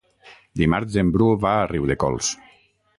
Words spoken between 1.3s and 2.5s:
va a Riudecols.